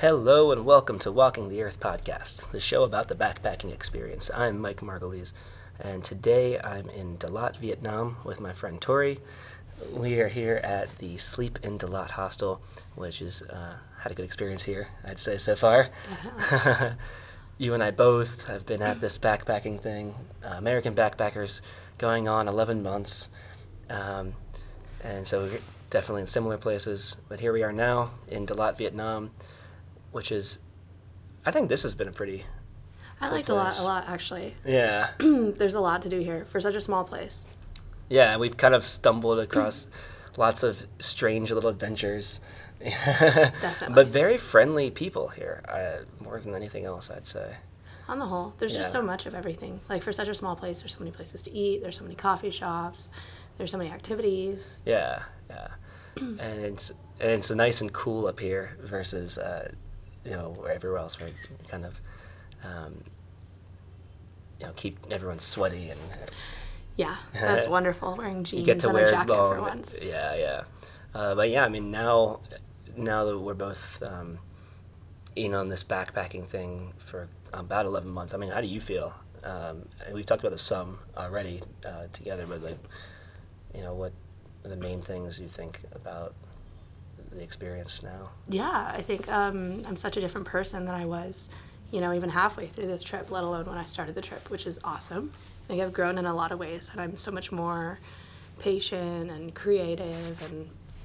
[0.00, 4.30] Hello and welcome to Walking the Earth podcast, the show about the backpacking experience.
[4.32, 5.32] I'm Mike Margulies,
[5.80, 9.18] and today I'm in Dalat, Vietnam with my friend Tori.
[9.92, 12.62] We are here at the Sleep in Dalat hostel,
[12.94, 15.88] which is uh, had a good experience here, I'd say so far.
[17.58, 21.60] you and I both have been at this backpacking thing, uh, American backpackers,
[21.98, 23.30] going on 11 months.
[23.90, 24.34] Um,
[25.02, 25.58] and so we're
[25.90, 27.16] definitely in similar places.
[27.28, 29.32] But here we are now in Dalat, Vietnam,
[30.12, 30.58] which is,
[31.44, 32.44] I think this has been a pretty,
[33.20, 34.54] I Cool liked a lot, a lot actually.
[34.64, 35.10] yeah.
[35.18, 37.44] There's a lot to do here for such a small place.
[38.08, 39.88] Yeah, we've kind of stumbled across
[40.36, 42.40] lots of strange little adventures.
[43.90, 47.56] But very friendly people here, uh, more than anything else, I'd say.
[48.08, 49.80] On the whole, there's just so much of everything.
[49.88, 51.82] Like for such a small place, there's so many places to eat.
[51.82, 53.10] There's so many coffee shops.
[53.58, 54.80] There's so many activities.
[54.86, 55.68] Yeah, yeah.
[56.16, 59.72] and it's and it's nice and cool up here versus uh,
[60.24, 61.34] you know everywhere else where you
[61.68, 62.00] kind of
[62.64, 63.04] um,
[64.60, 66.00] you know keep everyone sweaty and
[66.96, 68.16] Yeah, that's wonderful.
[68.16, 69.54] Wearing you jeans get to and a wear jacket long.
[69.54, 69.96] for once.
[70.02, 70.62] Yeah, yeah.
[71.14, 72.40] Uh, but yeah, I mean now
[72.96, 74.40] now that we're both um,
[75.36, 78.34] in on this backpacking thing for about eleven months.
[78.34, 79.14] I mean, how do you feel?
[79.44, 82.78] Um, we've talked about this some already uh, together, but like
[83.74, 84.12] you know what
[84.64, 86.34] are the main things you think about
[87.30, 88.30] the experience now?
[88.48, 91.48] Yeah, I think um, I'm such a different person than I was,
[91.90, 94.66] you know, even halfway through this trip, let alone when I started the trip, which
[94.66, 95.32] is awesome.
[95.64, 97.98] I think I've grown in a lot of ways, and I'm so much more
[98.58, 100.42] patient and creative,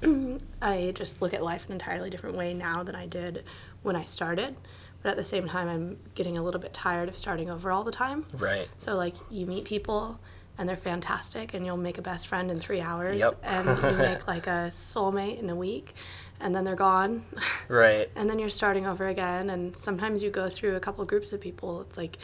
[0.02, 3.44] and I just look at life in an entirely different way now than I did
[3.82, 4.56] when I started.
[5.02, 7.84] But at the same time, I'm getting a little bit tired of starting over all
[7.84, 8.24] the time.
[8.32, 8.66] Right.
[8.78, 10.18] So like you meet people
[10.58, 13.40] and they're fantastic and you'll make a best friend in three hours Yep.
[13.42, 15.94] and you make like a soulmate in a week
[16.40, 17.24] and then they're gone.
[17.68, 18.08] Right.
[18.14, 21.40] and then you're starting over again and sometimes you go through a couple groups of
[21.40, 21.80] people.
[21.82, 22.18] It's like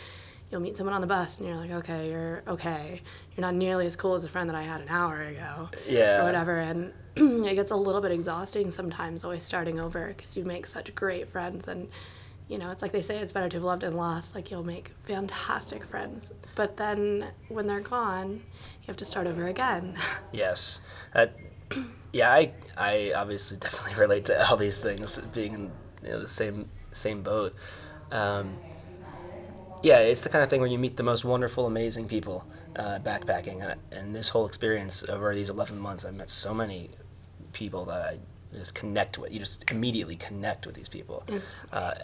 [0.51, 3.01] you'll meet someone on the bus and you're like, okay, you're okay.
[3.37, 5.69] You're not nearly as cool as a friend that I had an hour ago.
[5.89, 6.21] Yeah.
[6.21, 6.57] Or whatever.
[6.59, 10.95] And it gets a little bit exhausting sometimes always starting over because you make such
[10.95, 11.89] great friends and
[12.51, 14.35] you know, it's like they say it's better to have loved and lost.
[14.35, 19.47] Like you'll make fantastic friends, but then when they're gone, you have to start over
[19.47, 19.97] again.
[20.33, 20.81] Yes.
[21.15, 21.37] That,
[22.13, 25.73] yeah, I, I obviously definitely relate to all these things being in
[26.03, 27.55] you know, the same same boat.
[28.11, 28.57] Um,
[29.85, 32.45] yeah, it's the kind of thing where you meet the most wonderful, amazing people
[32.75, 36.91] uh, backpacking, and, and this whole experience over these eleven months, I've met so many
[37.53, 38.19] people that I
[38.53, 39.33] just connect with.
[39.33, 41.25] You just immediately connect with these people.
[41.73, 41.95] Uh,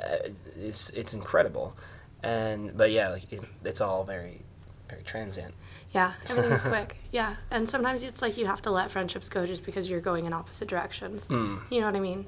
[0.56, 1.76] it's it's incredible,
[2.22, 4.42] and but yeah, like it, it's all very
[4.88, 5.54] very transient.
[5.92, 6.96] yeah, everything's quick.
[7.10, 10.26] Yeah, and sometimes it's like you have to let friendships go just because you're going
[10.26, 11.26] in opposite directions.
[11.26, 11.58] Hmm.
[11.70, 12.26] You know what I mean?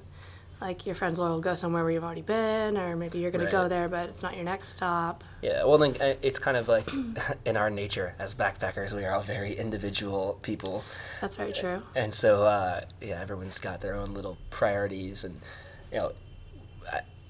[0.61, 3.69] Like your friends will go somewhere where you've already been, or maybe you're gonna go
[3.69, 5.23] there, but it's not your next stop.
[5.41, 6.91] Yeah, well, then uh, it's kind of like
[7.45, 10.83] in our nature as backpackers, we are all very individual people,
[11.21, 11.83] That's very true.
[11.95, 15.41] and so uh, yeah, everyone's got their own little priorities, and
[15.93, 16.13] you know,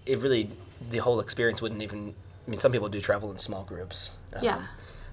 [0.06, 0.50] it really
[0.91, 2.15] the whole experience wouldn't even.
[2.47, 4.17] I mean, some people do travel in small groups.
[4.33, 4.62] um, Yeah.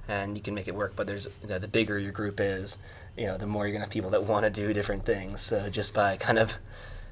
[0.08, 2.78] And you can make it work, but there's you know, the bigger your group is,
[3.18, 5.42] you know, the more you're gonna have people that want to do different things.
[5.42, 6.54] So just by kind of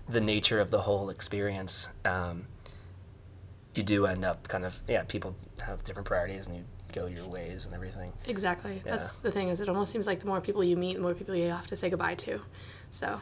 [0.08, 2.48] the nature of the whole experience, um,
[3.76, 7.28] you do end up kind of yeah people have different priorities and you go your
[7.28, 8.82] ways and everything Exactly.
[8.86, 8.98] Yeah.
[8.98, 11.16] That's the thing is it almost seems like the more people you meet, the more
[11.16, 12.40] people you have to say goodbye to.
[12.92, 13.20] So,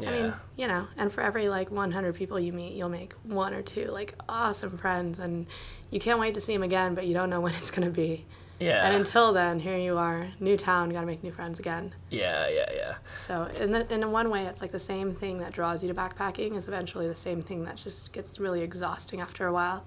[0.00, 3.52] I mean, you know, and for every like 100 people you meet, you'll make one
[3.52, 5.46] or two like awesome friends and
[5.90, 7.94] you can't wait to see them again, but you don't know when it's going to
[7.94, 8.24] be.
[8.60, 11.94] Yeah And until then, here you are, new town, got to make new friends again.
[12.10, 15.52] yeah yeah yeah So, in, the, in one way, it's like the same thing that
[15.52, 19.46] draws you to backpacking is eventually the same thing that just gets really exhausting after
[19.46, 19.84] a while.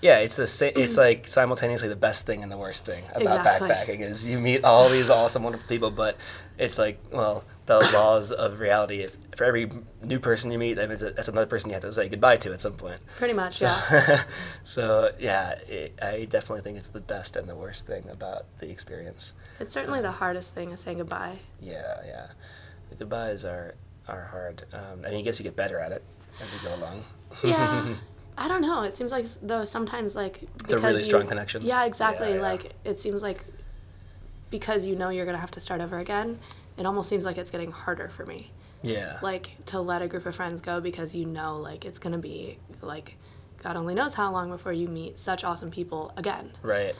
[0.00, 3.38] yeah it's the sa- it's like simultaneously the best thing and the worst thing about
[3.38, 3.68] Exactly.
[3.68, 6.16] backpacking is you meet all these awesome wonderful people but
[6.58, 9.68] it's like well the laws of reality if for every
[10.02, 12.52] new person you meet that means that's another person you have to say goodbye to
[12.52, 14.22] at some point Pretty much, so, yeah.
[14.64, 18.70] so yeah it, i definitely think it's the best and the worst thing about the
[18.70, 21.38] experience It's certainly the hardest thing is saying goodbye.
[21.60, 22.26] Yeah, yeah.
[22.90, 23.74] The goodbyes are
[24.06, 24.62] are hard.
[24.72, 26.02] Um, I mean, I guess you get better at it
[26.40, 27.02] as you go along.
[27.42, 27.94] Yeah.
[28.38, 28.82] I don't know.
[28.82, 31.64] It seems like though sometimes like They're really because strong you- connections.
[31.64, 32.28] Yeah, exactly.
[32.28, 32.42] Yeah, yeah.
[32.42, 33.40] Like it seems like
[34.50, 36.38] because you know you're gonna have to start over again,
[36.78, 38.50] it almost seems like it's getting harder for me.
[38.82, 39.18] Yeah.
[39.22, 42.58] Like to let a group of friends go because you know like it's gonna be
[42.82, 43.16] like
[43.62, 46.52] God only knows how long before you meet such awesome people again.
[46.62, 46.94] Right.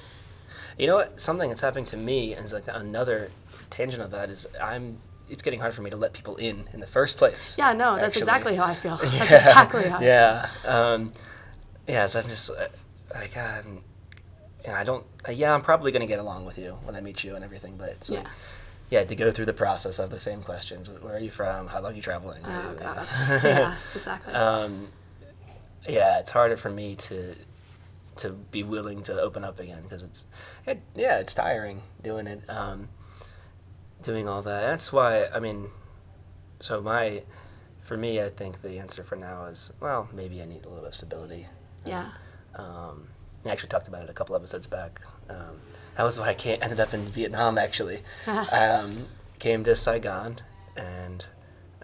[0.79, 1.21] You know what?
[1.21, 3.31] Something that's happening to me is like another
[3.71, 4.99] tangent of that is I'm.
[5.29, 7.57] It's getting hard for me to let people in in the first place.
[7.59, 8.23] Yeah, no, that's actually.
[8.23, 8.97] exactly how I feel.
[9.03, 9.97] That's Yeah, exactly how.
[9.97, 10.07] I feel.
[10.09, 10.49] Yeah.
[10.65, 11.13] Um,
[11.89, 12.69] yeah, so I'm just uh,
[13.13, 13.83] like, um,
[14.65, 15.05] and I don't.
[15.29, 17.77] Uh, yeah, I'm probably gonna get along with you when I meet you and everything,
[17.77, 18.25] but it's like,
[18.91, 19.05] Yeah.
[19.05, 20.89] to go through the process of the same questions.
[20.89, 21.69] Where are you from?
[21.69, 22.43] How long are you traveling?
[22.45, 23.07] Oh You god.
[23.43, 24.33] yeah, exactly.
[24.33, 24.89] um,
[25.89, 27.35] yeah, it's harder for me to
[28.17, 30.25] to be willing to open up again because it's
[30.67, 32.89] it, yeah, it's tiring doing it, um,
[34.03, 34.63] doing all that.
[34.63, 35.69] That's why I mean,
[36.61, 37.23] so my
[37.83, 40.79] for me, I think the answer for now is well, maybe I need a little
[40.83, 41.47] bit of stability.
[41.85, 42.09] yeah.
[42.55, 43.09] Um,
[43.49, 45.01] I actually talked about it a couple episodes back.
[45.29, 45.61] Um,
[45.97, 47.59] that was why I can't, ended up in Vietnam.
[47.59, 49.07] Actually, um,
[49.39, 50.39] came to Saigon,
[50.77, 51.27] and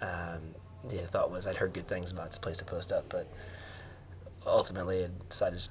[0.00, 0.54] um,
[0.88, 3.28] the thought was I'd heard good things about this place to post up, but
[4.46, 5.66] ultimately I decided,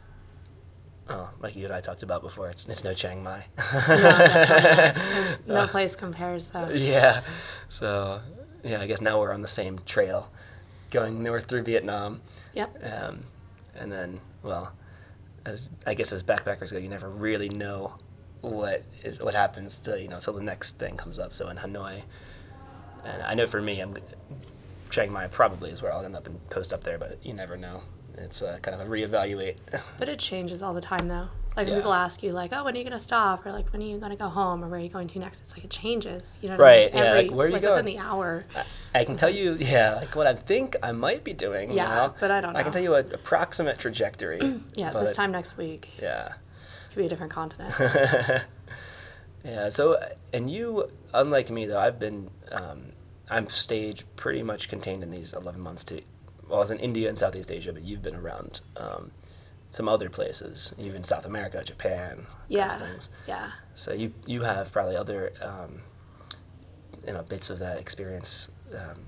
[1.10, 3.46] oh, like you and I talked about before, it's it's no Chiang Mai.
[3.88, 6.70] There's no place compares though.
[6.70, 7.22] yeah,
[7.70, 8.22] so
[8.64, 10.32] yeah, I guess now we're on the same trail,
[10.90, 12.22] going north through Vietnam.
[12.54, 12.84] Yep.
[12.84, 13.26] Um,
[13.76, 14.74] and then, well,
[15.46, 17.96] as I guess as backpackers go, you never really know
[18.42, 21.34] what is what happens to you know till the next thing comes up.
[21.34, 22.04] So in Hanoi,
[23.04, 23.98] and I know for me, I'm
[24.90, 27.58] Chiang Mai probably is where I'll end up and post up there, but you never
[27.58, 27.82] know.
[28.18, 29.56] It's uh, kind of a reevaluate.
[29.98, 31.30] But it changes all the time though.
[31.56, 31.80] Like when Yeah.
[31.80, 33.98] people ask you like, "Oh, when are you gonna stop?" or like, "When are you
[33.98, 36.38] gonna go home?" or "Where are you going to next?" It's like it changes.
[36.42, 37.04] You know Right, I mean?
[37.04, 37.86] yeah, Every, like, where are you like, going?
[37.86, 38.46] Within the hour.
[38.96, 41.72] I can tell you, yeah, like what I think I might be doing.
[41.74, 42.60] Yeah, but I don't know.
[42.60, 44.40] I can tell you an approximate trajectory.
[44.76, 46.34] Yeah, this time next week Yeah.
[46.90, 47.74] could be a different continent.
[49.44, 49.70] yeah.
[49.70, 50.02] So,
[50.34, 52.94] and you, unlike me though, I've been, um,
[53.30, 56.02] I'm stayed pretty much contained in these 11 months to,
[56.48, 59.12] well, I was in India and Southeast Asia, but you've been around um,
[59.72, 63.10] some other places, even South America, Japan, yeah, things.
[63.26, 63.52] yeah.
[63.74, 65.82] So you you have probably other, um,
[67.08, 68.50] you know, bits of that experience.
[68.76, 69.06] Um,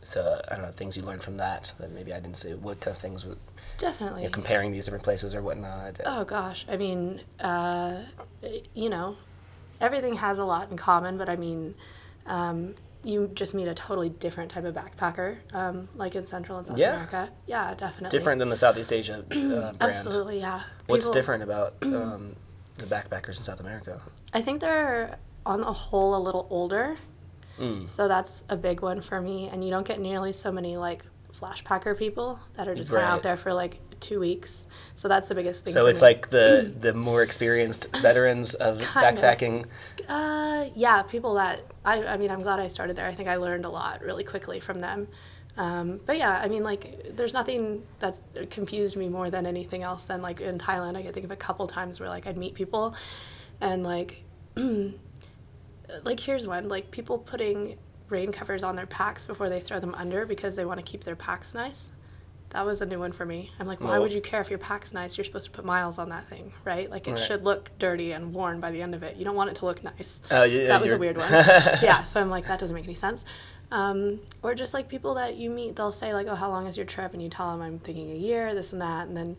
[0.00, 2.54] so I don't know things you learned from that that maybe I didn't see.
[2.54, 3.36] What kind of things were
[3.76, 4.22] Definitely.
[4.22, 6.00] you know, comparing these different places or whatnot?
[6.06, 8.02] Oh gosh, I mean, uh,
[8.74, 9.16] you know,
[9.80, 11.74] everything has a lot in common, but I mean,
[12.26, 16.66] um, you just meet a totally different type of backpacker, um, like in Central and
[16.66, 16.94] South Yeah.
[16.94, 17.30] America.
[17.46, 18.16] Yeah, definitely.
[18.18, 19.76] different than the Southeast Asia uh, brand.
[19.80, 20.62] Absolutely, yeah.
[20.86, 22.34] What's different about um,
[22.78, 24.00] the backpackers in South America?
[24.32, 26.96] I think they're on the whole a little older,
[27.58, 27.86] Mm.
[27.86, 29.48] so that's a big one for me.
[29.52, 31.04] And you don't get nearly so many like
[31.38, 33.04] flash packer people that are just Right.
[33.04, 34.66] out there for like two weeks.
[34.94, 35.72] So that's the biggest thing.
[35.72, 36.08] So it's me.
[36.08, 39.22] like the the more experienced veterans of Kind of.
[39.24, 39.66] backpacking.
[40.08, 43.06] Uh, yeah, people that I, I mean, I'm glad I started there.
[43.06, 45.08] I think I learned a lot really quickly from them.
[45.56, 48.20] Um, but yeah, I mean, like, there's nothing that's
[48.50, 50.96] confused me more than anything else than like in Thailand.
[50.96, 52.94] I can think of a couple times where like I'd meet people,
[53.60, 54.22] and like,
[56.02, 57.76] like here's one like people putting
[58.08, 61.04] rain covers on their packs before they throw them under because they want to keep
[61.04, 61.92] their packs nice.
[62.50, 63.50] That was a new one for me.
[63.58, 65.16] I'm like, why would you care if your pack's nice?
[65.18, 66.88] You're supposed to put miles on that thing, right?
[66.88, 67.18] Like, it Right.
[67.18, 69.16] should look dirty and worn by the end of it.
[69.16, 70.22] You don't want it to look nice.
[70.30, 71.32] Oh, yeah, that was a weird one.
[71.32, 73.24] yeah, so I'm like, that doesn't make any sense.
[73.72, 76.76] Um, or just like people that you meet, they'll say like, oh, how long is
[76.76, 77.12] your trip?
[77.12, 79.36] And you tell them I'm thinking a year, this and that, and then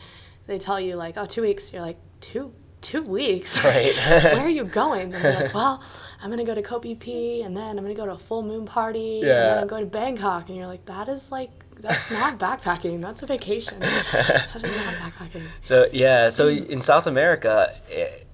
[0.48, 1.72] they tell you like, oh, two weeks.
[1.72, 2.54] You're like, two
[2.86, 3.64] two weeks.
[3.66, 3.96] Right.
[3.96, 5.14] Where are you going?
[5.14, 5.82] And like, well,
[6.22, 9.22] I'm gonna go to Phi, and then I'm gonna go to a full moon party,
[9.24, 9.28] yeah.
[9.28, 10.50] and then I'm going to Bangkok.
[10.50, 11.50] And you're like, that is like,
[11.80, 13.02] that's not backpacking.
[13.02, 13.80] That's a vacation.
[13.80, 15.44] that is not backpacking.
[15.64, 18.28] So yeah, so in South America, it,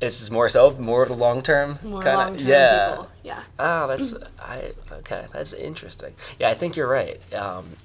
[0.00, 2.90] it's just more so more of the long term kind of yeah.
[2.90, 3.10] people.
[3.22, 3.42] Yeah.
[3.58, 5.26] Oh, that's I okay.
[5.32, 6.14] That's interesting.
[6.40, 7.20] Yeah, I think you're right.
[7.32, 7.76] Um,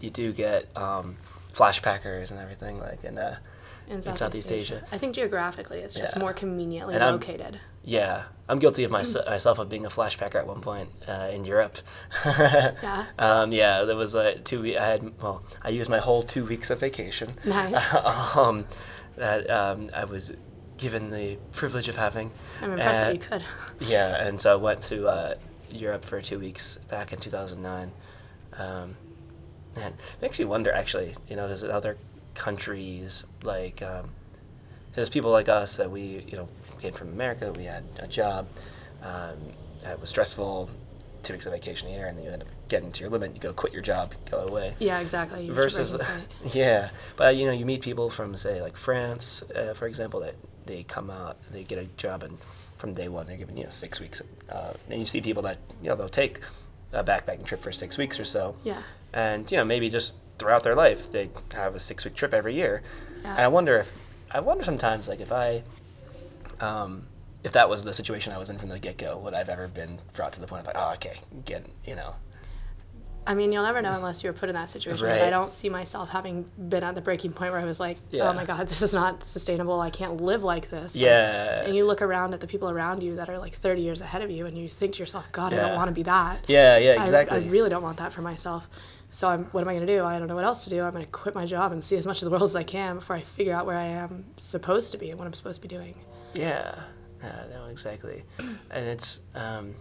[0.00, 1.16] you do get um,
[1.52, 3.38] flash packers and everything like in uh,
[3.88, 4.84] In Southeast Asia.
[4.90, 6.20] I think geographically, it's just Yeah.
[6.20, 7.60] more conveniently And I'm- located.
[7.84, 11.28] Yeah, I'm guilty of mys- myself of being a flash packer at one point uh,
[11.32, 11.78] in Europe.
[12.24, 13.04] Yeah.
[13.18, 14.62] Um, yeah, there was a two.
[14.62, 17.36] We- I had well, I used my whole two weeks of vacation.
[17.44, 17.94] Nice.
[18.36, 18.66] um,
[19.16, 20.32] that um, I was
[20.78, 22.32] given the privilege of having.
[22.60, 23.44] I'm impressed that Uh, you could.
[23.78, 25.34] Yeah, and so I went to uh,
[25.70, 27.92] Europe for two weeks back in 2009.
[28.58, 28.96] Um,
[29.76, 30.72] man, makes you wonder.
[30.72, 31.96] Actually, you know, there's other
[32.36, 34.10] countries like um,
[34.94, 36.48] there's people like us that we, you know,
[36.80, 37.52] came from America.
[37.52, 38.46] We had a job.
[39.02, 39.36] Um,
[39.84, 40.70] it was stressful.
[41.22, 43.34] Two weeks of vacation a year, and then you end up getting to your limit.
[43.34, 45.46] You go quit your job, go away Yeah, exactly.
[45.46, 46.04] You versus bring the
[46.44, 46.54] point.
[46.54, 50.34] yeah but you know you meet people from say like france uh, for example that
[50.66, 52.38] they come out they get a job and
[52.76, 55.58] from day one they're given you know six weeks uh, and you see people that
[55.82, 56.38] you know they'll take
[56.92, 58.82] a backpacking trip for six weeks or so Yeah.
[59.12, 62.54] and you know maybe just throughout their life they have a six week trip every
[62.54, 62.82] year
[63.22, 63.30] Yeah.
[63.32, 63.92] and i wonder if
[64.30, 65.62] i wonder sometimes like if i
[66.60, 67.06] um
[67.44, 69.98] if that was the situation i was in from the get-go would i've ever been
[70.14, 72.14] brought to the point of like oh okay get you know
[73.28, 75.04] I mean, you'll never know unless you were put in that situation.
[75.04, 75.22] But Right.
[75.22, 78.28] I don't see myself having been at the breaking point where I was like, Yeah.
[78.30, 79.80] oh my God, this is not sustainable.
[79.80, 80.94] I can't live like this.
[80.94, 81.62] Like, Yeah.
[81.62, 84.22] and you look around at the people around you that are like 30 years ahead
[84.22, 86.44] of you and you think to yourself, God, I don't want to be that.
[86.46, 87.44] Yeah, yeah, I- exactly.
[87.44, 88.68] I, really don't want that for myself.
[89.16, 90.04] So I'm, what am I going to do?
[90.04, 90.82] I don't know what else to do.
[90.82, 92.64] I'm going to quit my job and see as much of the world as I
[92.64, 95.62] can before I figure out where I am supposed to be and what I'm supposed
[95.62, 95.94] to be doing.
[96.34, 96.78] Yeah,
[97.22, 99.74] yeah, no, exactly, and it's um,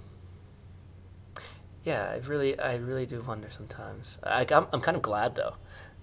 [1.83, 4.19] yeah, I really, I really do wonder sometimes.
[4.23, 5.55] I, I'm, I'm kind of glad though,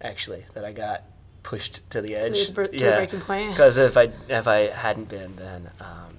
[0.02, 1.04] actually, that I got
[1.42, 2.36] pushed to the edge.
[2.80, 3.52] to the breaking point.
[3.52, 6.18] Because if I if I hadn't been, then um,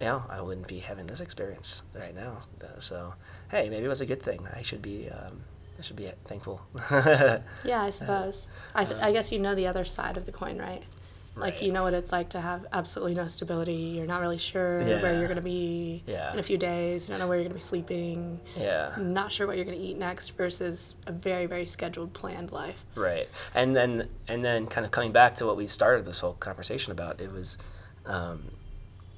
[0.00, 2.38] you know, I wouldn't be having this experience right now.
[2.62, 3.14] Uh, so
[3.50, 4.46] hey, maybe it was a good thing.
[4.54, 5.42] I should be, um,
[5.80, 6.18] I should be it.
[6.26, 6.60] thankful.
[7.64, 8.46] Yeah, I suppose.
[8.74, 10.82] I, th- I guess you know the other side of the coin, right?
[11.36, 11.62] Like Right.
[11.62, 13.72] you know what it's like to have absolutely no stability.
[13.96, 16.32] You're not really sure where you're going to be Yeah.
[16.34, 17.04] in a few days.
[17.04, 18.40] You don't know where you're going to be sleeping.
[18.56, 18.94] yeah.
[18.98, 22.76] Not sure what you're going to eat next versus a very very scheduled planned life.
[22.94, 26.34] Right, and then and then kind of coming back to what we started this whole
[26.34, 27.56] conversation about, it was,
[28.04, 28.50] um,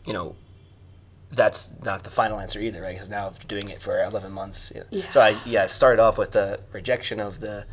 [0.07, 0.37] you know,
[1.33, 2.93] that's not the final answer either, right?
[2.95, 5.11] Because now after doing it for eleven months, you know, Yeah.
[5.11, 7.65] so I yeah started off with the rejection of the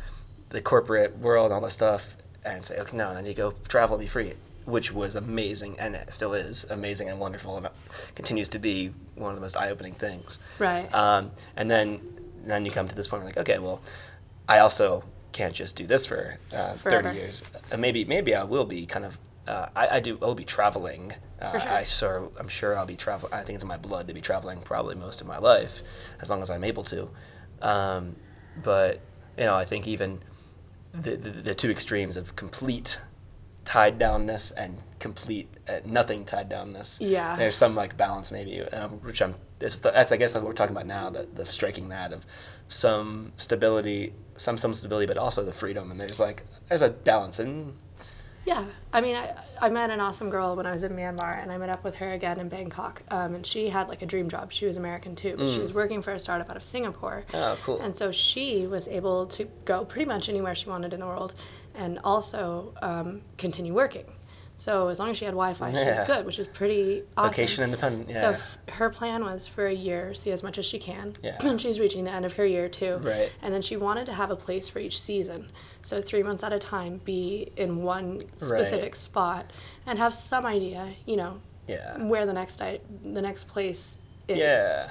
[0.48, 3.54] the corporate world and all that stuff, and say okay no, I need to go
[3.68, 4.32] travel and be free,
[4.64, 7.68] which was amazing and it still is amazing and wonderful and
[8.14, 10.38] continues to be one of the most eye opening things.
[10.58, 10.92] Right.
[10.94, 12.00] Um, and then
[12.44, 13.82] then you come to this point where like, okay, well,
[14.48, 17.42] I also can't just do this for uh, thirty years.
[17.70, 19.18] Uh, maybe maybe I will be kind of.
[19.46, 20.18] Uh, I, I do.
[20.22, 21.12] I'll be traveling.
[21.40, 21.70] Uh, sure.
[21.70, 22.30] I sure.
[22.38, 23.32] I'm sure I'll be traveling.
[23.32, 25.82] I think it's in my blood to be traveling probably most of my life,
[26.20, 27.08] as long as I'm able to.
[27.62, 28.16] Um,
[28.62, 29.00] but
[29.38, 30.20] you know, I think even
[30.92, 33.00] the, the the two extremes of complete
[33.64, 36.98] tied downness and complete uh, nothing tied downness.
[37.00, 37.36] Yeah.
[37.36, 39.34] There's some like balance maybe, um, which I'm.
[39.58, 41.10] This is the, that's I guess that's what we're talking about now.
[41.10, 42.24] That the striking that of
[42.68, 45.90] some stability, some some stability, but also the freedom.
[45.90, 47.76] And there's like there's a balance, and
[48.46, 51.52] Yeah, I mean, I, I met an awesome girl when I was in Myanmar, and
[51.52, 53.02] I met up with her again in Bangkok.
[53.10, 54.50] Um, and she had like a dream job.
[54.50, 57.24] She was American too, but she was working for a startup out of Singapore.
[57.34, 57.80] oh, cool.
[57.80, 61.34] And so she was able to go pretty much anywhere she wanted in the world,
[61.74, 64.06] and also um, continue working.
[64.60, 66.00] So as long as she had Wi-Fi, she Yeah.
[66.00, 67.30] was good, which is pretty awesome.
[67.30, 68.10] Location independent.
[68.10, 68.20] Yeah.
[68.20, 71.14] So f- her plan was for a year, see as much as she can.
[71.22, 71.38] Yeah.
[71.40, 72.98] And she's reaching the end of her year too.
[72.98, 73.32] Right.
[73.40, 75.50] And then she wanted to have a place for each season.
[75.80, 79.50] So three months at a time, be in one specific spot
[79.86, 81.96] and have some idea, you know, yeah.
[82.06, 83.96] where the next I- the next place
[84.28, 84.36] is.
[84.36, 84.90] Yeah.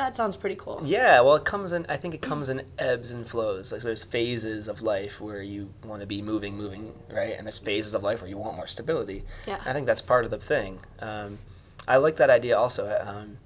[0.00, 0.80] That sounds pretty cool.
[0.82, 1.84] Yeah, well, it comes in.
[1.86, 3.70] I think it comes in ebbs and flows.
[3.70, 7.58] Like there's phases of life where you want to be moving, moving, right, and there's
[7.58, 9.24] phases of life where you want more stability.
[9.46, 9.60] Yeah.
[9.62, 10.80] I think that's part of the thing.
[11.00, 11.38] Um,
[11.86, 12.98] I like that idea also.
[13.04, 13.36] Um,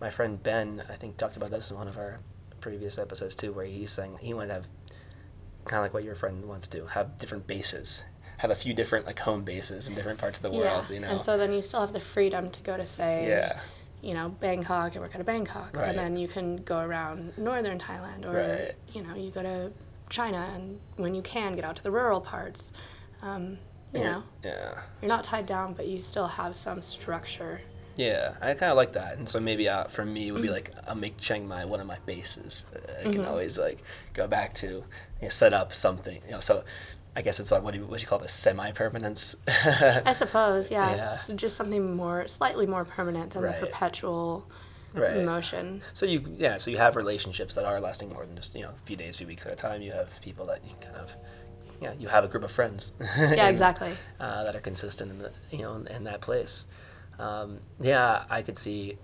[0.00, 2.20] my friend Ben, I think, talked about this in one of our
[2.62, 4.66] previous episodes too, where he's saying he wanted to have
[5.66, 8.04] kind of like what your friend wants to do, have different bases,
[8.38, 10.86] have a few different like home bases in different parts of the world.
[10.88, 10.94] yeah.
[10.94, 11.08] You know.
[11.08, 13.60] And so then you still have the freedom to go to say yeah.
[14.02, 15.76] You know, Bangkok and work out of Bangkok.
[15.76, 15.88] Right.
[15.88, 18.74] And then you can go around northern Thailand or, Right.
[18.92, 19.70] you know, you go to
[20.08, 22.72] China and when you can get out to the rural parts.
[23.22, 23.58] Um,
[23.92, 24.80] you know, Yeah.
[25.02, 27.60] you're not tied down, but you still have some structure.
[27.96, 30.48] Yeah, I kind of like that, and so maybe uh, for me it would be
[30.48, 32.64] like I'll make Chiang Mai one of my bases.
[32.72, 33.28] I can Mm-hmm.
[33.28, 33.82] always like
[34.14, 34.84] go back to, you
[35.22, 36.22] know, set up something.
[36.24, 36.64] You know, so
[37.16, 39.36] I guess it's like what do you, what do you call this semi permanence?
[39.48, 41.12] I suppose, yeah, Yeah.
[41.14, 43.60] it's just something more, slightly more permanent than Right.
[43.60, 44.48] the perpetual
[44.94, 45.16] right.
[45.16, 45.82] emotion.
[45.92, 48.70] So you yeah, so you have relationships that are lasting more than just you know
[48.70, 49.82] a few days, few weeks at a time.
[49.82, 51.10] You have people that you kind of
[51.80, 52.92] yeah, you have a group of friends.
[53.16, 53.92] Yeah, exactly.
[54.20, 56.66] uh, that are consistent in the you know in, in that place.
[57.18, 58.98] Um, yeah, I could see.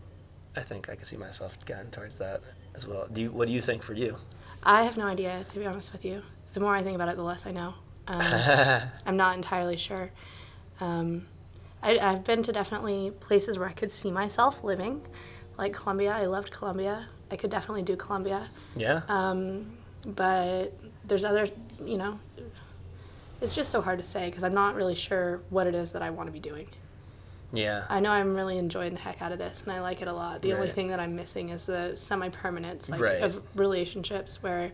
[0.54, 2.40] I think I could see myself getting towards that
[2.74, 3.08] as well.
[3.12, 3.30] Do you?
[3.32, 4.16] What do you think for you?
[4.62, 6.22] I have no idea, to be honest with you.
[6.54, 7.74] The more I think about it, the less I know.
[8.08, 8.20] Um,
[9.06, 10.10] I'm not entirely sure.
[10.80, 11.26] Um,
[11.82, 15.02] I, I've been to definitely places where I could see myself living,
[15.58, 16.12] like Colombia.
[16.12, 17.08] I loved Colombia.
[17.30, 18.48] I could definitely do Colombia.
[18.76, 19.02] yeah.
[19.08, 20.72] Um, but
[21.04, 21.48] there's other,
[21.84, 22.20] you know,
[23.40, 26.02] it's just so hard to say because I'm not really sure what it is that
[26.02, 26.68] I want to be doing.
[27.52, 27.84] yeah.
[27.88, 30.12] I know I'm really enjoying the heck out of this and I like it a
[30.12, 30.42] lot.
[30.42, 33.20] The only thing that I'm missing is the semi permanence like, Right.
[33.22, 34.70] of relationships where,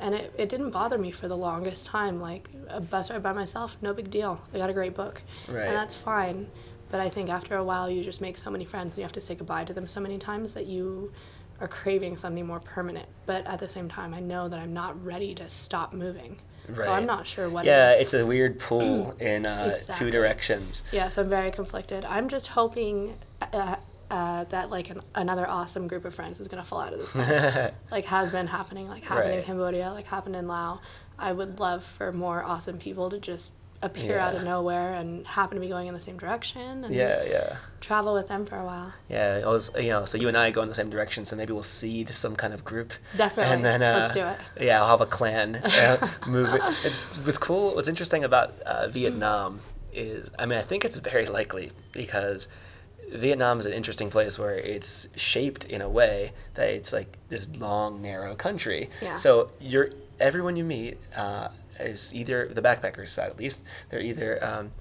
[0.00, 2.20] and it, it didn't bother me for the longest time.
[2.20, 4.40] Like a bus ride by myself, no big deal.
[4.52, 5.22] I got a great book.
[5.48, 5.66] Right.
[5.66, 6.48] And that's fine.
[6.90, 9.12] But I think after a while, you just make so many friends and you have
[9.12, 11.12] to say goodbye to them so many times that you
[11.60, 13.06] are craving something more permanent.
[13.24, 16.38] But at the same time, I know that I'm not ready to stop moving.
[16.76, 18.00] So I'm not sure what yeah, it is.
[18.02, 20.06] it's a weird pull in uh, Exactly.
[20.06, 20.84] two directions.
[20.92, 22.04] Yeah, so I'm very conflicted.
[22.04, 23.18] I'm just hoping
[23.52, 23.76] uh,
[24.12, 27.06] uh, that like an, another awesome group of friends is gonna fall out of the
[27.06, 27.72] sky.
[27.90, 30.80] like has been happening, like happened in Cambodia, like happened in Laos.
[31.18, 35.56] I would love for more awesome people to just appear out of nowhere and happen
[35.56, 37.56] to be going in the same direction and yeah, yeah.
[37.80, 38.92] travel with them for a while.
[39.08, 41.34] Yeah, it was, you know, so you and I go in the same direction, so
[41.34, 42.92] maybe we'll seed some kind of group.
[43.16, 43.54] Definitely.
[43.54, 44.64] And then, uh, Let's do it.
[44.64, 46.48] Yeah, I'll have a clan uh, move.
[46.54, 46.62] It.
[46.84, 47.74] It's what's cool.
[47.74, 49.60] What's interesting about uh, Vietnam
[49.92, 52.46] is, I mean, I think it's very likely because
[53.12, 57.48] Vietnam is an interesting place where it's shaped in a way that it's like this
[57.56, 58.88] long, narrow country.
[59.00, 59.16] Yeah.
[59.16, 59.90] So you're
[60.20, 61.48] everyone you meet uh,
[61.80, 64.72] is either the backpackers side at least they're either um,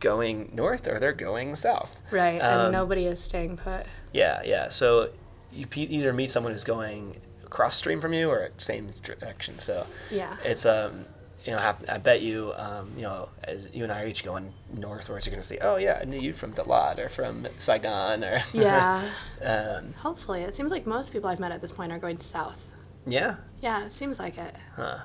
[0.00, 1.96] going north or they're going south.
[2.10, 3.86] Right, Um, and nobody is staying put.
[4.12, 4.68] Yeah, yeah.
[4.68, 5.10] So
[5.52, 7.20] you pe- either meet someone who's going
[7.50, 9.58] cross stream from you or same direction.
[9.58, 10.36] So Yeah.
[10.44, 11.06] it's um
[11.44, 14.52] you know I bet you um you know as you and I are each going
[14.72, 18.42] northwards, you're gonna say, oh yeah I knew you from Dalat or from Saigon or
[18.52, 19.08] Yeah.
[19.42, 22.70] um Hopefully, it seems like most people I've met at this point are going south.
[23.06, 24.54] yeah Yeah, it seems like it.
[24.76, 24.98] huh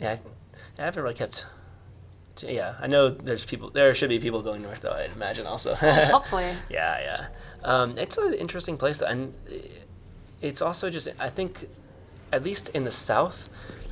[0.00, 0.12] yeah
[0.78, 1.46] I, I haven't really kept.
[2.42, 3.70] Yeah, I know there's people.
[3.70, 4.92] There should be people going north, though.
[4.92, 5.74] I'd imagine also.
[6.16, 6.52] Hopefully.
[6.68, 7.26] Yeah, yeah.
[7.64, 9.32] Um, it's an interesting place, and
[10.42, 11.66] it's also just I think,
[12.30, 13.48] at least in the south,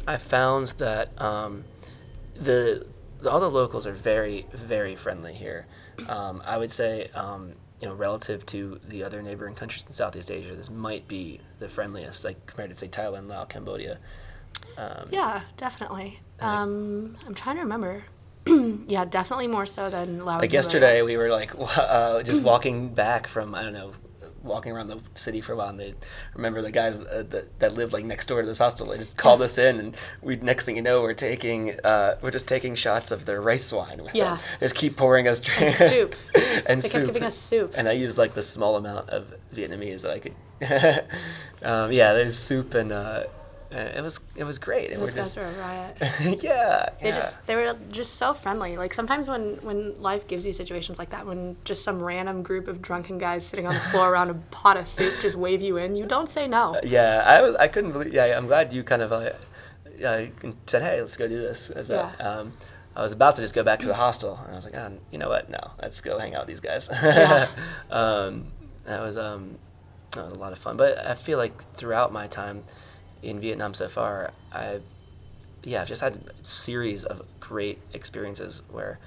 [0.06, 1.64] I found that um,
[2.34, 2.86] the,
[3.20, 5.66] the all the locals are very very friendly here.
[6.08, 10.30] Um, I would say um, you know relative to the other neighboring countries in Southeast
[10.30, 13.98] Asia, this might be the friendliest, like compared to say Thailand, Laos, Cambodia.
[14.76, 16.20] Um, Yeah, definitely.
[16.40, 18.04] Um, I'm trying to remember.
[18.86, 20.40] yeah, definitely more so than Laos.
[20.40, 23.92] Like yesterday, we were like uh, just walking back from I don't know,
[24.44, 25.94] walking around the city for a while, and they
[26.34, 28.86] remember the guys uh, that, that lived like next door to this hostel.
[28.88, 32.30] They just called us in, and we next thing you know, we're taking uh, we're
[32.30, 34.36] just taking shots of their rice wine with Yeah.
[34.36, 34.38] them.
[34.60, 36.14] They just keep pouring us drink soup.
[36.66, 37.06] and They kept soup.
[37.06, 37.74] giving us soup.
[37.76, 40.34] And I used like the small amount of Vietnamese that I could.
[41.62, 42.92] um, yeah, there's soup and.
[42.92, 43.24] Uh,
[43.74, 45.96] it was it was great, and Those we're guys just were a riot.
[46.42, 47.14] yeah, They yeah.
[47.14, 48.76] just they were just so friendly.
[48.76, 52.68] Like sometimes when when life gives you situations like that, when just some random group
[52.68, 55.76] of drunken guys sitting on the floor around a pot of soup just wave you
[55.76, 56.78] in, you don't say no.
[56.82, 57.56] Yeah, I was.
[57.56, 58.12] I couldn't believe.
[58.14, 59.30] Yeah, I'm glad you kind of uh,
[60.04, 60.26] uh,
[60.66, 62.26] said, "Hey, let's go do this." As a- Yeah.
[62.28, 62.52] um,
[62.96, 64.92] I was about to just go back to the hostel, and I was like, oh,
[65.10, 65.50] "You know what?
[65.50, 67.48] No, let's go hang out with these guys." Yeah.
[67.90, 68.52] um,
[68.84, 69.58] that was um,
[70.12, 70.76] that was a lot of fun.
[70.76, 72.62] But I feel like throughout my time
[73.24, 74.80] in Vietnam so far, I
[75.62, 78.98] yeah, I've just had a series of great experiences where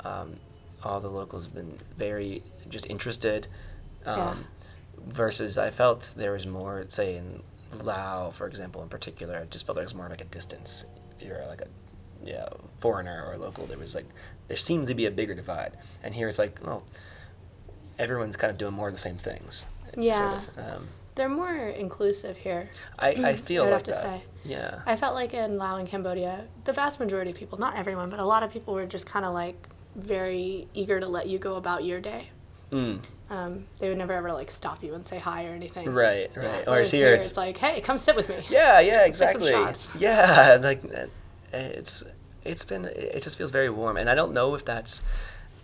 [0.00, 0.36] um,
[0.82, 3.46] all the locals have been very just interested.
[4.04, 4.34] Um, Yeah.
[5.08, 7.42] Versus, I felt there was more, say, in
[7.82, 10.84] Lao, for example, in particular, I just felt there was more like a distance.
[11.20, 11.68] You're like a
[12.24, 12.48] yeah,
[12.80, 13.66] foreigner or local.
[13.66, 14.06] There was like,
[14.48, 15.76] there seemed to be a bigger divide.
[16.02, 16.82] And here it's like, well,
[17.98, 19.64] everyone's kind of doing more of the same things.
[19.96, 20.40] Yeah.
[20.40, 20.64] Sort of.
[20.76, 22.70] Um, They're more inclusive here.
[22.98, 24.02] I, I feel I'd like have to that.
[24.02, 24.22] say.
[24.44, 24.80] Yeah.
[24.86, 28.20] I felt like in Laos and Cambodia, the vast majority of people, not everyone, but
[28.20, 31.56] a lot of people were just kind of like very eager to let you go
[31.56, 32.28] about your day.
[32.70, 33.00] Mm.
[33.28, 35.88] Um, they would never ever like stop you and say hi or anything.
[35.90, 36.44] Right, right.
[36.44, 38.44] Whereas Whereas here it's like, hey, come sit with me.
[38.48, 39.52] Yeah, yeah, exactly.
[39.98, 41.06] Yeah, like uh,
[41.52, 42.04] it's
[42.44, 45.02] it's been it just feels very warm, and I don't know if that's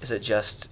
[0.00, 0.70] is it just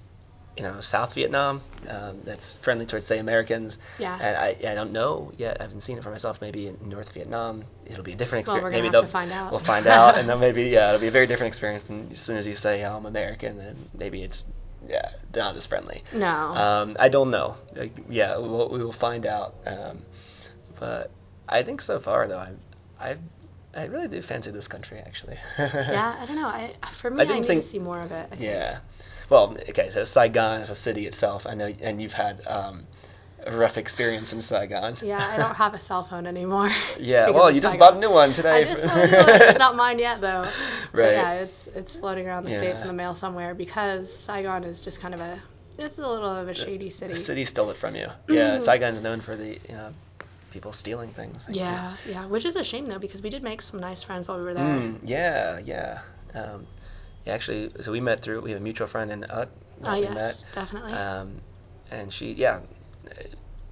[0.60, 3.78] you know South Vietnam um, that's friendly towards say Americans.
[3.98, 4.18] Yeah.
[4.20, 5.56] And I I don't know yet.
[5.58, 6.40] I haven't seen it for myself.
[6.42, 8.64] Maybe in North Vietnam it'll be a different Well, experience.
[8.64, 9.50] we're maybe have they'll to find out.
[9.50, 12.20] We'll find out, and then maybe yeah, it'll be a very different experience than as
[12.20, 14.44] soon as you say oh, I'm American, then maybe it's
[14.86, 16.04] yeah not as friendly.
[16.12, 16.28] No.
[16.28, 17.56] Um, I don't know.
[17.74, 19.54] Like, yeah, we'll, we will find out.
[19.66, 20.02] Um,
[20.78, 21.10] but
[21.48, 22.52] I think so far, though, I,
[23.08, 23.16] I,
[23.74, 25.36] I really do fancy this country, actually.
[25.58, 26.48] yeah, I don't know.
[26.48, 28.26] I for me, I I, didn't need think- to see more of it.
[28.32, 28.42] I think.
[28.42, 28.78] yeah.
[29.30, 31.46] Well, okay, so Saigon is a city itself.
[31.46, 32.88] I know, and you've had um,
[33.46, 34.96] a rough experience in Saigon.
[35.02, 36.70] Yeah, I don't have a cell phone anymore.
[36.98, 37.88] Yeah, well, you just Saigon.
[37.88, 38.62] bought a new one today.
[38.62, 39.42] I just bought a new one.
[39.42, 40.46] It's not mine yet, though.
[40.92, 41.12] But Right.
[41.12, 45.00] yeah, it's it's floating around the states in the mail somewhere because Saigon is just
[45.00, 45.38] kind of a
[45.78, 47.14] it's a little of a shady city.
[47.14, 48.08] The city stole it from you.
[48.28, 49.92] Yeah, Saigon's known for the uh,
[50.50, 51.46] people stealing things.
[51.48, 54.26] I Yeah, yeah, which is a shame though because we did make some nice friends
[54.28, 54.64] while we were there.
[54.64, 56.00] Mm, yeah, yeah.
[56.34, 56.79] Um, yeah,
[57.26, 59.50] actually, so we met through, we have a mutual friend in Ut.
[59.82, 60.44] Oh yes, met.
[60.54, 60.92] definitely.
[60.92, 61.40] Um,
[61.90, 62.60] and she, yeah,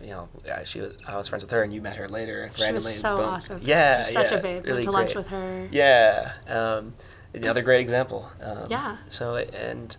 [0.01, 2.51] you know, yeah, she was, I was friends with her, and you met her later
[2.57, 3.25] she was so boom.
[3.29, 3.61] awesome.
[3.63, 4.65] Yeah, She's such yeah, a babe.
[4.65, 5.69] Really Went to lunch with her.
[5.71, 6.95] Yeah, um,
[7.35, 8.31] another great example.
[8.43, 8.97] Um, Yeah.
[9.09, 9.97] So and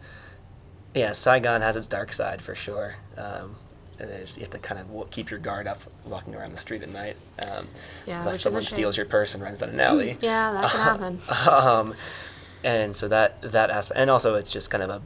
[0.95, 2.95] yeah, Saigon has its dark side for sure.
[3.17, 3.57] Um,
[3.99, 6.81] and there's you have to kind of keep your guard up walking around the street
[6.81, 7.17] at night.
[7.47, 7.67] Um,
[8.07, 10.17] Yeah, unless someone steals your purse and runs down an alley.
[10.21, 11.95] Yeah, that can happen.
[12.63, 15.01] And so that that aspect, and also it's just kind of a,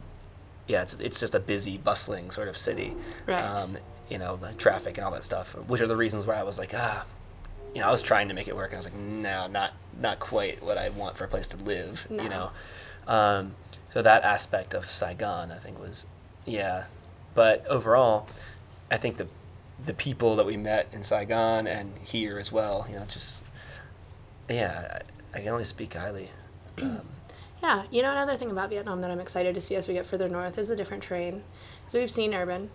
[0.68, 2.96] yeah, it's it's just a busy, bustling sort of city.
[3.28, 3.42] Right.
[3.44, 3.78] Um,
[4.10, 6.60] you know, the traffic and all that stuff, which are the reasons why I was
[6.60, 7.06] like, ah,
[7.74, 9.72] you know, I was trying to make it work, and I was like, no, not
[10.00, 12.24] not quite what I want for a place to live, No.
[12.24, 12.50] you know.
[13.08, 13.56] Um,
[13.90, 16.08] so that aspect of Saigon, I think, was
[16.46, 16.86] yeah,
[17.36, 18.28] but overall,
[18.92, 19.28] I think the
[19.86, 23.44] the people that we met in Saigon and here as well, you know, just
[24.50, 25.00] yeah,
[25.34, 26.30] I, I can only speak highly.
[26.82, 27.02] Um,
[27.64, 30.06] Yeah, you know another thing about Vietnam that I'm excited to see as we get
[30.06, 31.44] further north is a different terrain.
[31.88, 32.70] So we've seen urban.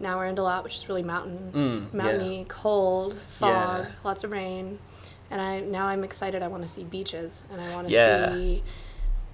[0.00, 1.96] Now we're in Dalat, which is really mountain, Mm, yeah.
[2.02, 3.90] mountainy, cold, fog, Yeah.
[4.02, 4.80] lots of rain,
[5.30, 6.42] and I now I'm excited.
[6.42, 8.32] I want to see beaches and I want to Yeah.
[8.32, 8.64] see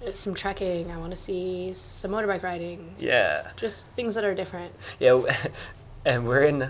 [0.07, 0.91] uh, some trekking.
[0.91, 2.93] I want to see some motorbike riding.
[2.99, 3.47] yeah.
[3.57, 4.73] Just things that are different.
[4.99, 5.21] Yeah,
[6.05, 6.69] and we're in,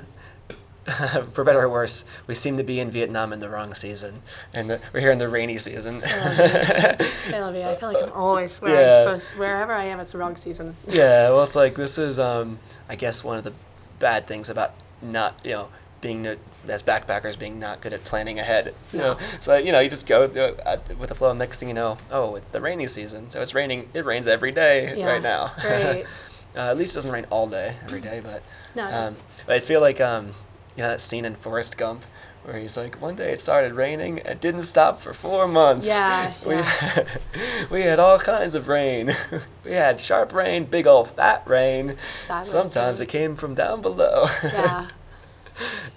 [1.34, 4.22] for better or worse, we seem to be in Vietnam in the wrong season,
[4.54, 6.00] and the, we're here in the rainy season.
[6.02, 6.08] Say.
[7.00, 9.00] I feel like I'm always where Yeah.
[9.12, 9.40] I'm supposed.
[9.40, 10.76] Wherever I am, it's the wrong season.
[10.88, 13.54] yeah, well, it's like this is, um, I guess, one of the
[14.00, 15.68] bad things about not, you know,
[16.02, 18.74] being no, as backpackers being not good at planning ahead.
[18.94, 20.24] You know, so you know, you just go
[20.66, 21.30] uh, with the flow.
[21.32, 23.90] and Next thing you know, oh, it's the rainy season, so it's raining.
[23.94, 25.52] It rains every day Yeah, right now.
[25.62, 26.06] great.
[26.56, 28.44] uh, at least it doesn't rain all day every day, but
[28.76, 30.34] No, it um, but I feel like um,
[30.80, 32.06] you know that scene in Forrest Gump
[32.46, 35.86] where he's like, one day it started raining, it didn't stop for four months.
[35.86, 36.62] Yeah, we yeah.
[36.62, 37.08] had,
[37.70, 39.14] we had all kinds of rain.
[39.66, 41.98] we had sharp rain, big old fat rain.
[42.24, 43.08] Sad Sometimes rain.
[43.08, 44.28] it came from down below.
[44.42, 44.88] Yeah,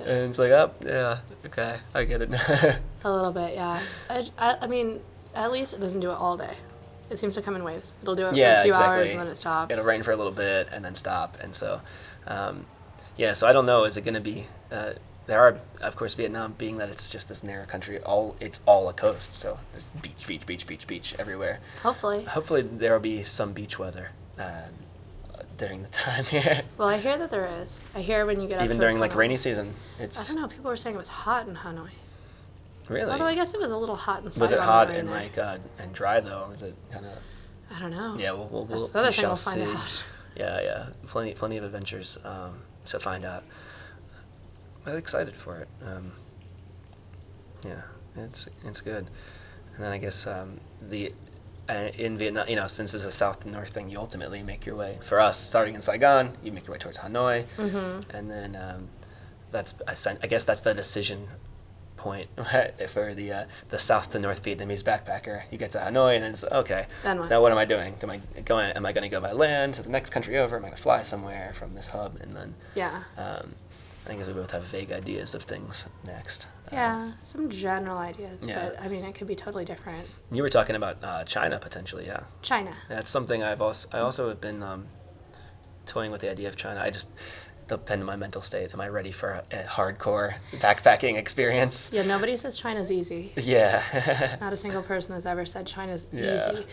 [0.00, 2.30] and it's like, oh, yeah, okay, I get it.
[2.30, 2.74] now.
[3.04, 3.54] a little bit.
[3.54, 3.80] Yeah.
[4.10, 4.98] I, I, I mean,
[5.36, 6.56] at least it doesn't do it all day.
[7.08, 7.92] It seems to come in waves.
[8.02, 8.84] It'll do it for a few exactly.
[8.84, 9.72] hours and then it stops.
[9.72, 11.82] It'll rain for a little bit and then stop, and so,
[12.26, 12.66] um,
[13.16, 13.32] yeah.
[13.32, 13.84] So I don't know.
[13.84, 14.46] Is it going to be?
[14.70, 14.92] Uh,
[15.26, 18.00] there are, of course, Vietnam being that it's just this narrow country.
[18.00, 21.60] All it's all a coast, so there's beach, beach, beach, beach, beach everywhere.
[21.82, 22.24] Hopefully.
[22.24, 24.72] Hopefully, there will be some beach weather um,
[25.56, 26.62] during the time here.
[26.76, 27.84] Well, I hear that there is.
[27.94, 30.28] I hear when you get Even during like rainy season, It's.
[30.30, 30.48] I don't know.
[30.48, 31.90] People were saying it was hot in Hanoi.
[32.88, 33.10] really.
[33.12, 34.40] Although I guess it was a little hot inside.
[34.40, 35.14] was it hot and there.
[35.14, 36.48] like uh, and dry though?
[36.50, 37.12] Was it kind of?
[37.74, 38.16] I don't know.
[38.18, 39.76] Yeah, we'll, we'll, we'll That's the other we thing shall we'll find see.
[39.76, 40.04] out.
[40.34, 43.44] Yeah, yeah, plenty, plenty of adventures um, to find out.
[44.86, 45.68] I'm excited for it.
[45.84, 46.12] Um,
[47.64, 47.82] yeah,
[48.16, 49.08] it's it's good.
[49.74, 51.12] And then I guess um, the
[51.68, 54.66] uh, in Vietnam, you know, since it's a south to north thing, you ultimately make
[54.66, 54.98] your way.
[55.04, 58.10] For us, starting in Saigon, you make your way towards Hanoi, Mm-hmm.
[58.16, 58.88] and then um,
[59.52, 61.28] that's I guess that's the decision
[62.02, 62.28] point
[62.90, 65.42] for the uh, the south to north Vietnamese backpacker.
[65.50, 66.86] You get to Hanoi, and it's okay.
[67.02, 67.30] Then so what?
[67.30, 67.96] now what am I doing?
[68.02, 68.70] Am I going?
[68.72, 70.56] Am I going to go by land to the next country over?
[70.56, 72.18] Am I going to fly somewhere from this hub?
[72.20, 73.04] And then Yeah.
[73.16, 73.54] um,
[74.08, 76.48] I guess we both have vague ideas of things next.
[76.72, 78.70] Um, Yeah, some general ideas, yeah.
[78.70, 80.08] but I mean, it could be totally different.
[80.32, 82.24] you were talking about uh, China potentially, yeah.
[82.42, 82.74] China.
[82.88, 84.86] That's something I've also I also have been um,
[85.86, 86.80] toying with the idea of China.
[86.80, 87.08] I just
[87.78, 88.72] depend on my mental state.
[88.72, 91.90] Am I ready for a, a hardcore backpacking experience?
[91.92, 93.32] Yeah, nobody says China's easy.
[93.36, 94.36] Yeah.
[94.40, 96.50] Not a single person has ever said China's Yeah.
[96.50, 96.66] easy.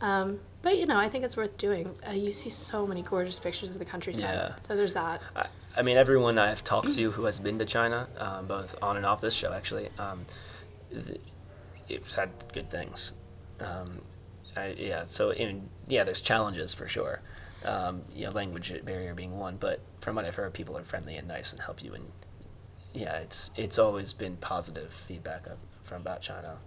[0.00, 1.94] Um, but you know, I think it's worth doing.
[2.06, 4.22] Uh, you see so many gorgeous pictures of the countryside.
[4.34, 4.54] Yeah.
[4.62, 5.22] So there's that.
[5.34, 8.96] I, I mean, everyone I've talked to who has been to China, um, both on
[8.96, 10.24] and off this show, actually, um,
[10.90, 11.20] th-
[11.88, 13.12] it's had good things.
[13.60, 14.00] Um,
[14.56, 17.20] I, yeah, so in, yeah, there's challenges for sure.
[17.66, 21.16] Um, you know, language barrier being one, but from what I've heard, people are friendly
[21.16, 21.94] and nice and help you.
[21.94, 22.12] And
[22.94, 26.58] yeah, it's it's always been positive feedback of, from about China.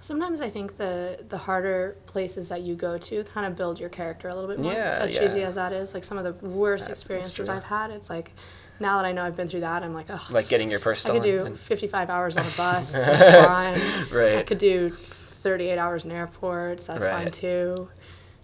[0.00, 3.88] Sometimes I think the the harder places that you go to kind of build your
[3.88, 4.72] character a little bit more.
[4.72, 5.20] Yeah, as yeah.
[5.20, 7.48] cheesy as that is, like some of the worst That- experiences.
[7.48, 8.32] I've had, it's like
[8.80, 11.04] now that I know I've been through that, I'm like, oh, Like getting your purse
[11.06, 12.92] I could do and- 55 hours on a bus.
[12.92, 13.74] That's fine.
[14.16, 14.32] Right.
[14.32, 14.46] I Right.
[14.46, 16.86] could do 38 hours in airports.
[16.86, 17.88] That's fine too.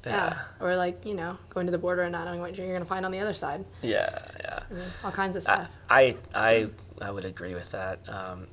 [0.07, 0.35] Yeah.
[0.61, 0.67] Yeah.
[0.67, 3.05] Or like you know, going to the border and not knowing what you're gonna find
[3.05, 3.65] on the other side.
[3.83, 4.61] Yeah, yeah.
[4.71, 5.69] I mean, all kinds of stuff.
[5.89, 6.69] I I
[7.01, 8.01] I would agree with that.
[8.09, 8.47] Um,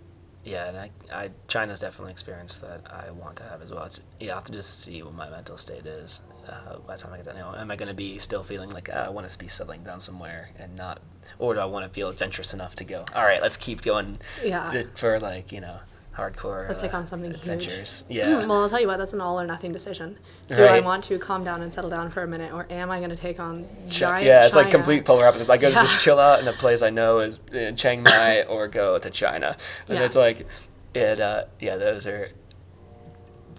[0.43, 3.83] yeah, and I, I China's definitely an experience that I want to have as well.
[3.83, 7.01] It's, yeah, I have to just see what my mental state is uh, by the
[7.01, 7.35] time I get that.
[7.35, 9.47] You know, am I going to be still feeling like ah, I want to be
[9.47, 10.99] settling down somewhere and not,
[11.37, 13.05] or do I want to feel adventurous enough to go?
[13.15, 14.19] All right, let's keep going.
[14.43, 14.81] Yeah.
[14.95, 15.79] For like you know,
[16.17, 16.67] hardcore.
[16.67, 17.39] Let's take uh, on something huge.
[17.41, 18.03] adventures.
[18.09, 18.45] Yeah.
[18.45, 18.97] well, I'll tell you what.
[18.97, 20.17] That's an all or nothing decision.
[20.49, 22.97] Do I want to calm down and settle down for a minute, or am I
[22.99, 24.25] going to take on giant?
[24.25, 25.49] yeah, it's like complete polar opposites.
[25.49, 28.43] I go to just chill out in a place I know is in Chiang Mai
[28.49, 29.55] or go to China,
[29.87, 30.05] and Yeah.
[30.05, 30.45] it's like,
[30.93, 31.19] it.
[31.21, 32.29] Uh, yeah, those are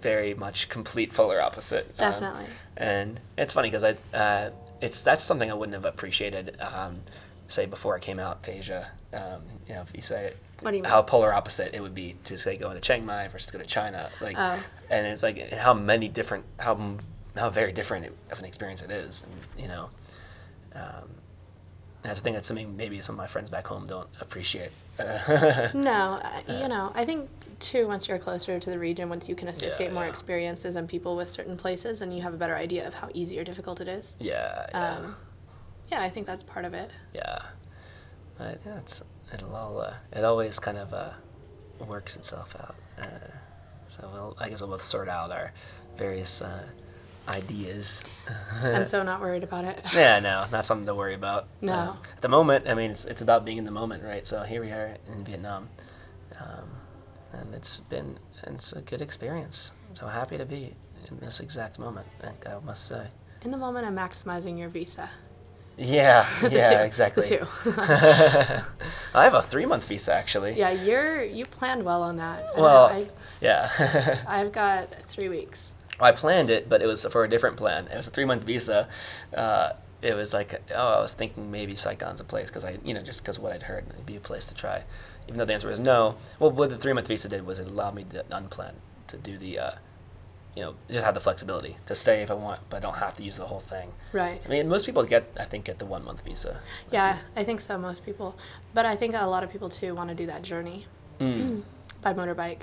[0.01, 1.87] very much complete polar opposite.
[1.99, 2.47] um, Definitely.
[2.77, 7.01] and it's funny because I, uh, it's that's something I wouldn't have appreciated, um,
[7.47, 8.91] say before I came out to Asia.
[9.15, 10.90] Um, you know, if you say What do you mean?
[10.90, 13.66] how polar opposite it would be to say go to Chiang Mai versus go to
[13.66, 14.59] China, like, Oh.
[14.90, 16.96] and it's like how many different how
[17.37, 19.90] how very different it, of an experience it is, and you know,
[20.75, 21.09] um,
[22.03, 24.70] That's the thing that's something maybe some of my friends back home don't appreciate.
[25.75, 27.29] No, I- you know, I think
[27.61, 30.09] too, once you're closer to the region, once you can associate more yeah.
[30.11, 33.38] experiences and people with certain places, and you have a better idea of how easy
[33.38, 34.16] or difficult it is.
[34.18, 35.16] yeah, yeah, Um,
[35.92, 36.90] yeah, I think that's part of it.
[37.14, 37.38] yeah.
[38.38, 41.12] But yeah, it's it'll all uh, it always kind of uh,
[41.87, 42.77] works itself out.
[42.99, 43.29] Uh,
[43.88, 45.53] so we'll, I guess we'll both sort out our
[45.97, 46.66] various uh,
[47.29, 48.03] ideas.
[48.62, 49.79] I'm so not worried about it.
[49.95, 51.49] Yeah, no, not something to worry about.
[51.61, 51.73] No.
[51.73, 54.27] Uh, at the moment, I mean, it's, it's about being in the moment, right?
[54.27, 55.68] So here we are in Vietnam,
[56.40, 56.71] um,
[57.33, 59.73] and it's been it's a good experience.
[59.92, 60.75] So happy to be
[61.09, 63.09] in this exact moment, I I must say.
[63.45, 65.11] In the moment, I'm maximizing your visa.
[65.77, 67.29] Yeah, yeah, two, exactly.
[67.29, 67.47] The two.
[69.15, 70.53] I have a three month visa actually.
[70.53, 72.57] yeah, you're you planned well on that.
[72.57, 73.09] Well, know,
[73.41, 73.71] Yeah.
[74.29, 75.75] I, I've got three weeks.
[76.01, 77.87] I planned it, but it was for a different plan.
[77.87, 78.89] It was a three month visa.
[79.35, 82.93] Uh, it was like, oh, I was thinking maybe Saigon's a place because I, you
[82.93, 84.83] know, just because what I'd heard, it'd be a place to try.
[85.29, 86.17] Even though the answer was no.
[86.41, 88.75] Well, what the three month visa did was it allowed me to unplan,
[89.07, 89.71] to do the, uh,
[90.57, 93.17] you know, just have the flexibility to stay if I want, but I don't have
[93.17, 93.93] to use the whole thing.
[94.12, 94.41] Right.
[94.45, 96.61] I mean, most people get, I think, get the one month visa.
[96.91, 97.79] Yeah, I think so.
[97.79, 98.37] Most people,
[98.75, 100.87] but I think a lot of people too want to do that journey
[101.21, 101.62] Mm.
[102.03, 102.62] by motorbike.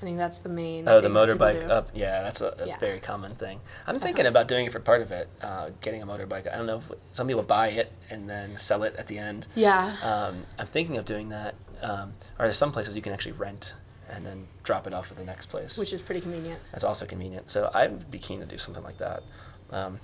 [0.00, 0.88] I think that's the main.
[0.88, 1.88] Oh, the motorbike up.
[1.92, 2.78] Yeah, that's a, a Yeah.
[2.78, 3.60] very common thing.
[3.86, 6.50] I'm thinking about doing it for part of it, uh, getting a motorbike.
[6.50, 9.46] I don't know if some people buy it and then sell it at the end.
[9.54, 9.96] Yeah.
[10.02, 11.54] Um, I'm thinking of doing that.
[11.82, 13.74] Um, or there's some places you can actually rent
[14.10, 15.78] and then drop it off at the next place.
[15.78, 16.60] which is pretty convenient.
[16.72, 17.50] That's also convenient.
[17.50, 19.22] So I'd be keen to do something like that
[19.70, 20.00] um,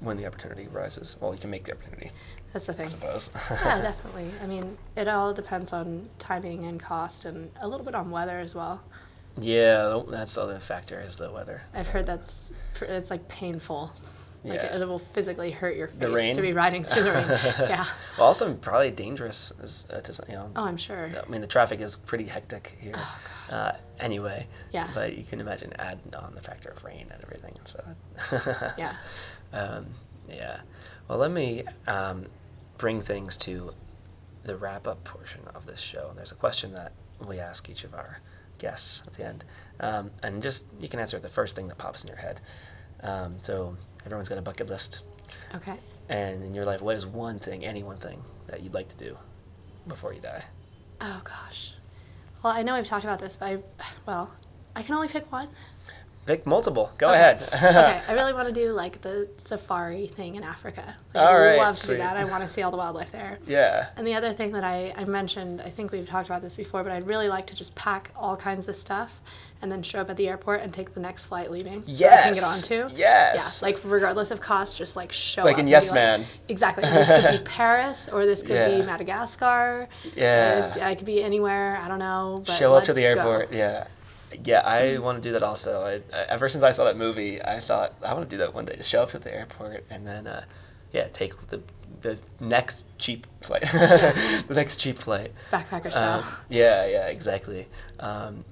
[0.00, 1.16] when the opportunity arises.
[1.20, 2.10] Well, you can make the opportunity,
[2.52, 2.86] That's the thing.
[2.86, 3.30] I suppose.
[3.50, 4.30] yeah, definitely.
[4.42, 8.38] I mean, it all depends on timing and cost, and a little bit on weather
[8.38, 8.82] as well.
[9.38, 11.62] yeah, that's the other factor is the weather.
[11.74, 13.92] I've heard that's it's like painful.
[14.46, 14.76] Like Yeah.
[14.80, 17.24] it will physically hurt your face to be riding through the rain.
[17.68, 17.86] yeah.
[18.16, 19.52] Well, also probably dangerous.
[19.60, 21.10] Is, uh, to, you know, Oh, I'm sure.
[21.24, 22.94] I mean, the traffic is pretty hectic here.
[22.96, 23.18] Oh,
[23.54, 24.46] uh, anyway.
[24.72, 24.88] Yeah.
[24.94, 27.82] But you can imagine add on the factor of rain and everything, and so.
[28.78, 28.94] Yeah.
[29.52, 29.86] Um,
[30.28, 30.60] yeah.
[31.08, 32.26] Well, let me um,
[32.78, 33.72] bring things to
[34.44, 36.12] the wrap up portion of this show.
[36.14, 36.92] There's a question that
[37.26, 38.20] we ask each of our
[38.58, 39.44] guests at the end,
[39.80, 42.40] um, and just you can answer the first thing that pops in your head.
[43.02, 45.02] Um, so everyone's got a bucket list,
[45.54, 45.74] Okay.
[46.08, 48.96] and in your life, what is one thing, any one thing that you'd like to
[48.96, 49.18] do
[49.86, 50.44] before you die?
[51.00, 51.74] Oh gosh.
[52.42, 53.58] Well, I know we've talked about this, but I,
[54.06, 54.32] well,
[54.74, 55.48] I can only pick one.
[56.26, 56.90] Pick multiple.
[56.98, 57.14] Go Okay.
[57.20, 57.42] ahead.
[57.52, 60.96] okay, I really want to do like the safari thing in Africa.
[61.14, 61.94] Like, All I right, love to sweet.
[61.94, 62.16] do that.
[62.16, 63.38] I want to see all the wildlife there.
[63.46, 63.88] yeah.
[63.96, 66.82] And the other thing that I, I mentioned, I think we've talked about this before,
[66.82, 69.20] but I'd really like to just pack all kinds of stuff
[69.62, 71.80] and then show up at the airport and take the next flight leaving.
[71.80, 72.62] that I can get Yes.
[72.62, 72.94] onto.
[72.96, 73.60] Yes.
[73.62, 75.46] Yeah, like regardless of cost, just like show up.
[75.46, 75.58] Like up.
[75.60, 76.24] in and be Yes Man.
[76.48, 76.84] Exactly.
[76.84, 78.68] This could be Paris or this could Yeah.
[78.78, 79.88] be Madagascar.
[80.14, 80.88] Yeah.
[80.90, 81.78] It could be anywhere.
[81.82, 82.42] I don't know.
[82.46, 83.06] But show up to the go.
[83.08, 83.52] airport.
[83.52, 83.86] Yeah,
[84.44, 84.60] yeah.
[84.60, 85.82] I want to do that also.
[85.84, 88.54] I, I, ever since I saw that movie, I thought I want to do that
[88.54, 88.76] one day.
[88.76, 90.44] Just show up to the airport and then, uh,
[90.92, 91.62] yeah, take the
[92.02, 93.62] the next cheap flight.
[93.72, 95.32] the next cheap flight.
[95.50, 96.20] Backpacker style.
[96.20, 97.68] Um, yeah, yeah, exactly.
[97.98, 98.44] Um,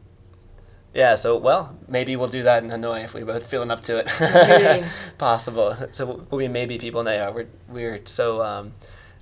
[0.94, 3.98] yeah, so well, maybe we'll do that in Hanoi if we're both feeling up to
[3.98, 4.84] it.
[5.18, 5.76] Possible.
[5.92, 7.30] So we'll be maybe people now.
[7.32, 8.72] We're we're so um,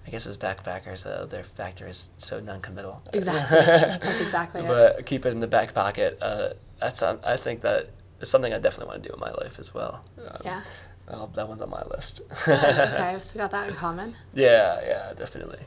[0.06, 3.02] I guess as backpackers, the other factor is so non-committal.
[3.12, 3.58] Exactly.
[3.58, 4.66] That's exactly it.
[4.68, 6.18] But keep it in the back pocket.
[6.20, 9.30] Uh, that's um, I think that is something I definitely want to do in my
[9.32, 10.04] life as well.
[10.18, 10.62] Um, Yeah.
[11.08, 12.20] I'll- that one's on my list.
[12.46, 14.14] Okay, so we got that in common.
[14.34, 15.58] Yeah, yeah, definitely.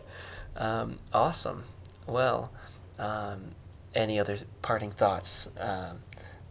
[0.56, 1.64] Um, awesome.
[2.08, 2.52] Well,
[3.00, 3.55] um,
[3.96, 6.00] any other parting thoughts um,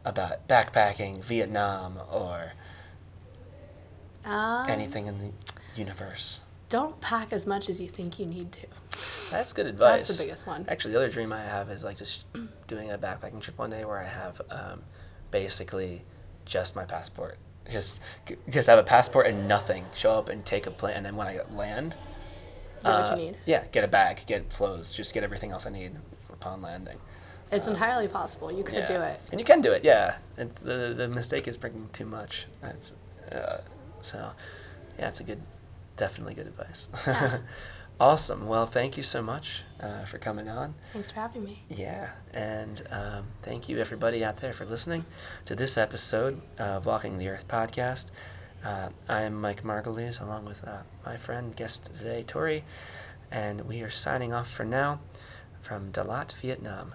[0.05, 2.53] about backpacking, Vietnam, or
[4.25, 5.33] Um, anything in the
[5.77, 6.41] universe?
[6.71, 8.67] Don't pack as much as you think you need to.
[9.31, 10.09] That's good advice.
[10.09, 10.65] That's the biggest one.
[10.69, 12.25] Actually, the other dream I have is like just
[12.67, 14.83] doing a backpacking trip one day where I have um,
[15.31, 16.05] basically
[16.45, 17.39] just my passport.
[17.71, 18.01] Just
[18.49, 19.87] just have a passport and nothing.
[19.95, 21.97] Show up and take a plane, and then when I land,
[22.83, 23.37] Get what uh, you need.
[23.47, 25.93] Yeah, get a bag, get clothes, just get everything else I need
[26.31, 26.99] upon landing.
[27.55, 28.53] It's entirely possible.
[28.53, 28.89] You could Yeah.
[28.89, 29.21] do it.
[29.31, 30.17] And you can do it, yeah.
[30.37, 32.47] It's, the, the mistake is bringing too much.
[32.61, 32.95] That's,
[33.31, 33.59] uh,
[34.01, 34.33] so,
[34.99, 35.43] yeah, it's a good,
[35.97, 36.89] definitely good advice.
[37.07, 37.39] Yeah.
[38.01, 38.49] awesome.
[38.49, 40.75] Well, thank you so much uh, for coming on.
[40.93, 41.63] Thanks for having me.
[41.69, 45.05] Yeah, and um, thank you everybody out there for listening
[45.45, 48.11] to this episode of Walking the Earth podcast.
[48.65, 52.65] Uh, I'm Mike Margulies, along with uh, my friend, guest today, Tori,
[53.31, 55.01] and we are signing off for now
[55.61, 56.95] from Dalat, Vietnam.